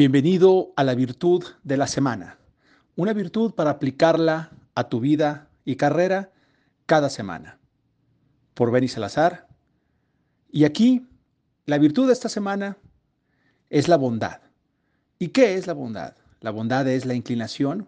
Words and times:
Bienvenido 0.00 0.72
a 0.76 0.84
la 0.84 0.94
virtud 0.94 1.44
de 1.62 1.76
la 1.76 1.86
semana, 1.86 2.38
una 2.96 3.12
virtud 3.12 3.52
para 3.52 3.68
aplicarla 3.68 4.50
a 4.74 4.88
tu 4.88 4.98
vida 4.98 5.50
y 5.66 5.76
carrera 5.76 6.32
cada 6.86 7.10
semana. 7.10 7.58
Por 8.54 8.70
Benny 8.70 8.88
Salazar. 8.88 9.46
Y 10.50 10.64
aquí, 10.64 11.06
la 11.66 11.76
virtud 11.76 12.06
de 12.06 12.14
esta 12.14 12.30
semana 12.30 12.78
es 13.68 13.88
la 13.88 13.98
bondad. 13.98 14.40
¿Y 15.18 15.28
qué 15.28 15.56
es 15.56 15.66
la 15.66 15.74
bondad? 15.74 16.16
La 16.40 16.50
bondad 16.50 16.88
es 16.88 17.04
la 17.04 17.12
inclinación 17.12 17.86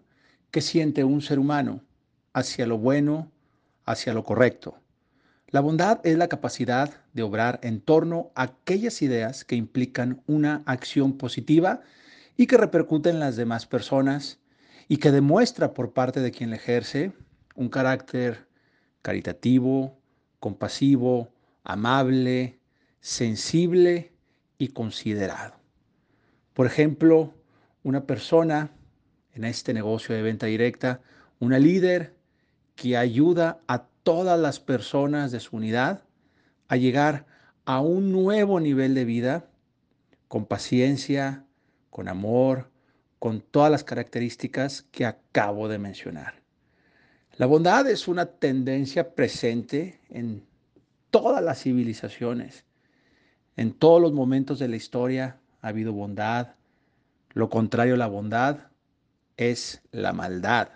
que 0.50 0.60
siente 0.60 1.04
un 1.04 1.22
ser 1.22 1.38
humano 1.38 1.80
hacia 2.34 2.66
lo 2.66 2.76
bueno, 2.76 3.32
hacia 3.86 4.12
lo 4.12 4.22
correcto. 4.22 4.82
La 5.53 5.61
bondad 5.61 6.00
es 6.05 6.16
la 6.16 6.29
capacidad 6.29 6.91
de 7.12 7.23
obrar 7.23 7.61
en 7.62 7.82
torno 7.82 8.32
a 8.35 8.45
aquellas 8.45 9.03
ideas 9.03 9.45
que 9.45 9.55
implican 9.55 10.23
una 10.27 10.62
acción 10.64 11.18
positiva 11.18 11.82
y 12.39 12.46
que 12.46 12.57
repercute 12.57 13.11
en 13.11 13.21
las 13.21 13.36
demás 13.36 13.67
personas 13.67 14.40
y 14.89 14.96
que 14.96 15.11
demuestra 15.11 15.75
por 15.75 15.93
parte 15.93 16.21
de 16.21 16.31
quien 16.31 16.49
la 16.49 16.57
ejerce 16.57 17.12
un 17.54 17.68
carácter 17.68 18.46
caritativo, 19.03 19.99
compasivo, 20.40 21.29
amable, 21.64 22.59
sensible 23.00 24.11
y 24.57 24.68
considerado. 24.68 25.57
Por 26.54 26.64
ejemplo, 26.64 27.34
una 27.82 28.07
persona 28.07 28.71
en 29.34 29.45
este 29.45 29.75
negocio 29.75 30.14
de 30.14 30.23
venta 30.23 30.46
directa, 30.46 31.03
una 31.40 31.59
líder 31.59 32.17
que 32.75 32.97
ayuda 32.97 33.61
a 33.69 33.92
todas 34.02 34.38
las 34.38 34.61
personas 34.61 35.33
de 35.33 35.41
su 35.41 35.56
unidad 35.56 36.02
a 36.69 36.77
llegar 36.77 37.27
a 37.64 37.80
un 37.80 38.12
nuevo 38.12 38.61
nivel 38.61 38.94
de 38.94 39.05
vida 39.05 39.48
con 40.28 40.47
paciencia, 40.47 41.44
con 41.91 42.08
amor, 42.08 42.70
con 43.19 43.41
todas 43.41 43.70
las 43.70 43.84
características 43.84 44.83
que 44.91 45.06
acabo 45.06 45.69
de 45.69 45.78
mencionar. 45.78 46.42
La 47.36 47.47
bondad 47.47 47.89
es 47.89 48.09
una 48.09 48.27
tendencia 48.27 49.14
presente 49.14 50.00
en 50.11 50.44
todas 51.11 51.42
las 51.42 51.62
civilizaciones. 51.62 52.64
En 53.56 53.72
todos 53.72 54.03
los 54.03 54.12
momentos 54.12 54.59
de 54.59 54.69
la 54.69 54.77
historia 54.77 55.39
ha 55.61 55.69
habido 55.69 55.92
bondad. 55.92 56.55
Lo 57.33 57.48
contrario 57.48 57.94
a 57.94 57.98
la 57.98 58.06
bondad 58.06 58.59
es 59.37 59.83
la 59.92 60.12
maldad. 60.12 60.69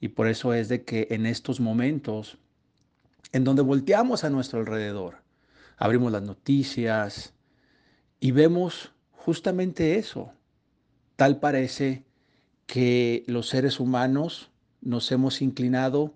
Y 0.00 0.08
por 0.08 0.28
eso 0.28 0.54
es 0.54 0.68
de 0.68 0.84
que 0.84 1.08
en 1.10 1.26
estos 1.26 1.60
momentos, 1.60 2.38
en 3.32 3.44
donde 3.44 3.62
volteamos 3.62 4.24
a 4.24 4.30
nuestro 4.30 4.60
alrededor, 4.60 5.22
abrimos 5.76 6.10
las 6.10 6.22
noticias 6.22 7.34
y 8.18 8.30
vemos 8.32 8.92
justamente 9.12 9.98
eso. 9.98 10.32
Tal 11.16 11.38
parece 11.38 12.04
que 12.66 13.24
los 13.26 13.48
seres 13.48 13.78
humanos 13.78 14.50
nos 14.80 15.12
hemos 15.12 15.42
inclinado 15.42 16.14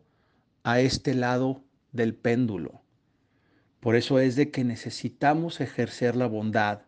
a 0.63 0.81
este 0.81 1.15
lado 1.15 1.63
del 1.93 2.15
péndulo. 2.15 2.81
Por 3.81 3.97
eso 3.97 4.19
es 4.19 4.35
de 4.35 4.51
que 4.51 4.65
necesitamos 4.65 5.61
ejercer 5.61 6.17
la 6.17 6.27
bondad 6.27 6.83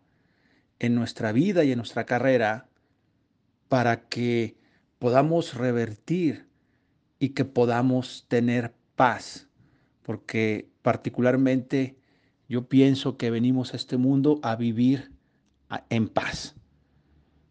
en 0.78 0.94
nuestra 0.94 1.33
vida 1.33 1.62
y 1.64 1.72
en 1.72 1.78
nuestra 1.78 2.06
carrera 2.06 2.69
para 3.69 4.08
que 4.08 4.56
podamos 4.98 5.55
revertir 5.55 6.45
y 7.19 7.31
que 7.31 7.45
podamos 7.45 8.27
tener 8.28 8.75
paz, 8.95 9.48
porque 10.03 10.69
particularmente 10.83 11.98
yo 12.48 12.69
pienso 12.69 13.17
que 13.17 13.31
venimos 13.31 13.73
a 13.73 13.77
este 13.77 13.97
mundo 13.97 14.39
a 14.42 14.56
vivir 14.56 15.12
en 15.91 16.08
paz. 16.08 16.55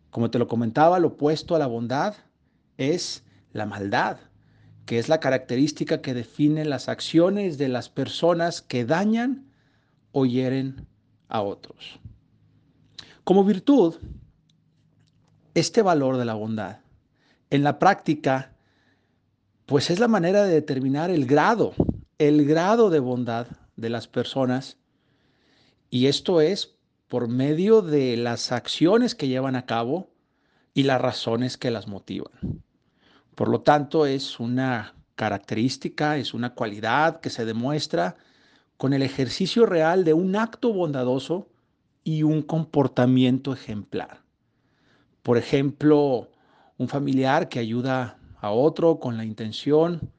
Como 0.10 0.32
te 0.32 0.40
lo 0.40 0.48
comentaba, 0.48 1.00
lo 1.00 1.10
opuesto 1.10 1.56
a 1.56 1.60
la 1.60 1.68
bondad 1.68 2.16
es 2.78 3.24
la 3.52 3.66
maldad, 3.66 4.18
que 4.86 5.00
es 5.00 5.10
la 5.10 5.20
característica 5.20 6.02
que 6.02 6.14
define 6.14 6.64
las 6.64 6.88
acciones 6.88 7.58
de 7.58 7.68
las 7.68 7.90
personas 7.90 8.62
que 8.62 8.86
dañan 8.86 9.46
o 10.12 10.26
hieren 10.26 10.88
a 11.28 11.42
otros. 11.42 12.00
Como 13.24 13.44
virtud, 13.44 13.96
este 15.54 15.82
valor 15.82 16.18
de 16.18 16.26
la 16.26 16.36
bondad 16.36 16.80
en 17.50 17.64
la 17.64 17.80
práctica 17.80 18.55
pues 19.66 19.90
es 19.90 20.00
la 20.00 20.08
manera 20.08 20.44
de 20.44 20.54
determinar 20.54 21.10
el 21.10 21.26
grado, 21.26 21.74
el 22.18 22.46
grado 22.46 22.90
de 22.90 23.00
bondad 23.00 23.48
de 23.76 23.90
las 23.90 24.08
personas. 24.08 24.78
Y 25.90 26.08
esto 26.08 26.42
es 26.42 26.76
por 27.08 27.28
medio 27.28 27.82
de 27.82 28.18
las 28.18 28.52
acciones 28.52 29.16
que 29.16 29.28
llevan 29.28 29.56
a 29.56 29.66
cabo 29.66 30.10
y 30.74 30.84
las 30.84 31.02
razones 31.02 31.58
que 31.58 31.72
las 31.72 31.88
motivan. 31.88 32.62
Por 33.34 33.50
lo 33.50 33.62
tanto, 33.62 34.06
es 34.06 34.40
una 34.40 34.96
característica, 35.16 36.18
es 36.18 36.34
una 36.34 36.54
cualidad 36.54 37.20
que 37.20 37.30
se 37.30 37.46
demuestra 37.46 38.18
con 38.78 38.94
el 38.94 39.02
ejercicio 39.02 39.66
real 39.66 40.04
de 40.04 40.14
un 40.14 40.36
acto 40.36 40.74
bondadoso 40.74 41.48
y 42.04 42.24
un 42.24 42.42
comportamiento 42.42 43.54
ejemplar. 43.54 44.22
Por 45.24 45.38
ejemplo, 45.38 46.30
un 46.78 46.88
familiar 46.88 47.50
que 47.50 47.60
ayuda 47.60 48.20
a 48.46 48.52
otro 48.52 49.00
con 49.00 49.18
la 49.18 49.26
intención 49.26 50.12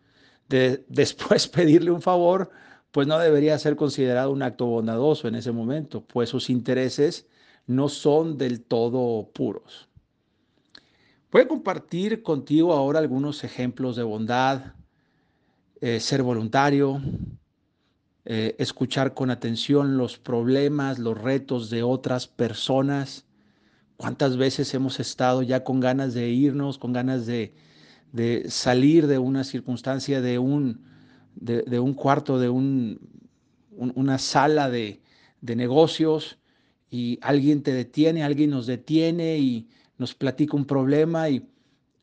de 0.49 0.85
después 0.89 1.49
pedirle 1.49 1.91
un 1.91 2.03
favor, 2.03 2.51
pues 2.91 3.07
no 3.07 3.19
debería 3.19 3.59
ser 3.59 3.77
considerado 3.77 4.31
un 4.31 4.43
acto 4.43 4.67
bondadoso 4.67 5.29
en 5.29 5.35
ese 5.35 5.53
momento, 5.53 6.03
pues 6.03 6.31
sus 6.31 6.51
intereses 6.51 7.27
no 7.67 7.89
son 7.89 8.39
del 8.39 8.63
todo 8.63 9.29
puros. 9.33 9.89
Voy 11.31 11.43
a 11.43 11.49
compartir 11.49 12.23
contigo 12.23 12.73
ahora 12.73 13.01
algunos 13.01 13.45
ejemplos 13.45 13.97
de 13.97 14.03
bondad, 14.03 14.75
eh, 15.81 16.01
ser 16.01 16.23
voluntario, 16.23 17.03
eh, 18.25 18.57
escuchar 18.59 19.13
con 19.13 19.31
atención 19.31 19.99
los 19.99 20.17
problemas, 20.19 20.99
los 20.99 21.21
retos 21.21 21.69
de 21.69 21.83
otras 21.83 22.27
personas. 22.27 23.27
¿Cuántas 23.97 24.37
veces 24.37 24.73
hemos 24.75 25.01
estado 25.01 25.43
ya 25.43 25.65
con 25.65 25.81
ganas 25.81 26.15
de 26.15 26.31
irnos, 26.31 26.79
con 26.79 26.93
ganas 26.93 27.27
de, 27.27 27.55
de 28.17 28.49
salir 28.49 29.07
de 29.07 29.19
una 29.19 29.45
circunstancia, 29.45 30.23
de 30.23 30.39
un, 30.39 30.81
de, 31.35 31.79
un 31.79 31.93
cuarto, 31.93 32.41
de 32.41 32.49
un, 32.49 32.99
una 33.71 34.17
sala 34.17 34.71
de, 34.71 35.03
de 35.43 35.55
negocios 35.55 36.39
y 36.91 37.19
alguien 37.21 37.63
te 37.63 37.75
detiene, 37.75 38.25
alguien 38.25 38.51
nos 38.51 38.67
detiene 38.67 39.37
y 39.37 39.69
nos 39.99 40.15
platica 40.15 40.57
un 40.57 40.65
problema 40.65 41.29
y 41.29 41.47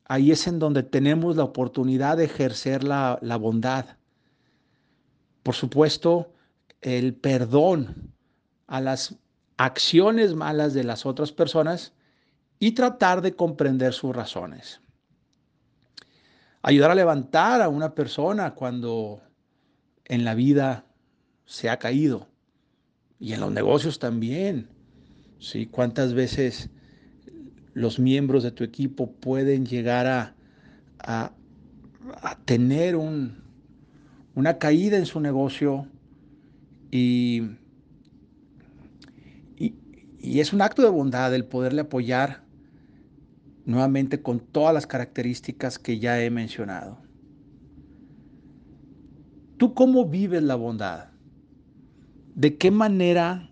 ahí 0.06 0.31
es 0.31 0.46
en 0.46 0.59
donde 0.59 0.84
tenemos 0.84 1.35
la 1.35 1.46
oportunidad 1.46 2.18
de 2.18 2.25
ejercer 2.25 2.84
la, 2.84 3.18
la 3.23 3.38
bondad. 3.38 3.97
Por 5.41 5.56
supuesto, 5.56 6.31
el 6.81 7.16
perdón 7.16 8.13
a 8.68 8.81
las 8.81 9.16
acciones 9.57 10.35
malas 10.35 10.75
de 10.75 10.84
las 10.84 11.07
otras 11.07 11.31
personas 11.31 11.94
y 12.59 12.73
tratar 12.73 13.22
de 13.22 13.35
comprender 13.35 13.94
sus 13.94 14.16
razones 14.16 14.84
ayudar 16.63 16.91
a 16.91 16.96
levantar 16.96 17.62
a 17.62 17.69
una 17.69 17.94
persona 17.94 18.56
cuando 18.56 19.22
en 20.06 20.24
la 20.24 20.34
vida 20.34 20.85
se 21.46 21.69
ha 21.69 21.78
caído 21.78 22.28
y 23.19 23.34
en 23.34 23.41
los 23.41 23.51
negocios 23.51 24.00
también. 24.00 24.69
¿sí? 25.40 25.68
¿Cuántas 25.68 26.13
veces 26.13 26.69
los 27.73 28.00
miembros 28.00 28.44
de 28.44 28.52
tu 28.52 28.63
equipo 28.63 29.12
pueden 29.12 29.66
llegar 29.66 30.07
a, 30.07 30.35
a, 31.00 31.34
tener 32.46 32.96
un, 32.96 33.44
una 34.34 34.57
caída 34.57 34.97
en 34.97 35.06
su 35.06 35.19
negocio 35.19 35.88
y, 36.91 37.41
y, 39.57 39.75
y 40.19 40.40
es 40.40 40.53
un 40.53 40.62
acto 40.62 40.81
de 40.81 40.90
bondad 40.90 41.34
el 41.35 41.46
poderle 41.46 41.82
apoyar 41.82 42.42
nuevamente 43.65 44.21
con 44.21 44.39
todas 44.39 44.73
las 44.73 44.87
características 44.87 45.79
que 45.79 45.99
ya 45.99 46.21
he 46.21 46.29
mencionado. 46.29 46.97
¿Tú 49.57 49.73
cómo 49.73 50.05
vives 50.05 50.43
la 50.43 50.55
bondad? 50.55 51.09
¿De 52.35 52.57
qué 52.57 52.71
manera 52.71 53.51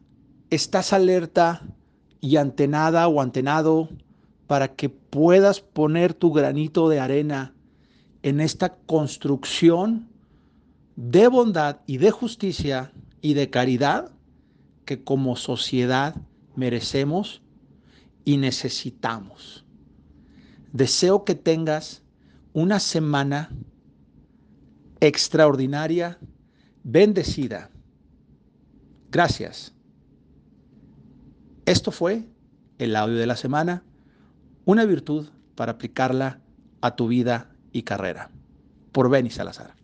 estás 0.50 0.92
alerta 0.92 1.64
y 2.20 2.36
antenada 2.36 3.08
o 3.08 3.22
antenado 3.22 3.90
para 4.48 4.76
que 4.76 4.90
puedas 4.90 5.62
poner 5.62 6.14
tu 6.14 6.34
granito 6.34 6.90
de 6.90 7.00
arena 7.00 7.54
en 8.24 8.42
esta 8.42 8.76
construcción 8.76 10.10
de 10.96 11.28
bondad 11.28 11.78
y 11.88 11.98
de 11.98 12.12
justicia 12.12 12.92
y 13.22 13.34
de 13.34 13.50
caridad 13.50 14.12
que 14.84 15.04
como 15.04 15.36
sociedad 15.36 16.16
merecemos 16.56 17.42
y 18.26 18.38
necesitamos? 18.38 19.66
Deseo 20.74 21.26
que 21.26 21.36
tengas 21.36 22.02
una 22.54 22.80
semana 22.80 23.50
extraordinaria, 25.00 26.18
bendecida. 26.84 27.70
Gracias. 29.10 29.74
Esto 31.66 31.92
fue 31.92 32.26
el 32.78 32.96
audio 32.96 33.18
de 33.18 33.28
la 33.28 33.36
semana. 33.36 33.84
Una 34.66 34.86
virtud 34.86 35.28
para 35.56 35.74
aplicarla 35.74 36.40
a 36.82 36.96
tu 36.96 37.08
vida 37.08 37.52
y 37.72 37.84
carrera. 37.84 38.30
Por 38.92 39.10
Benny 39.10 39.30
Salazar. 39.30 39.81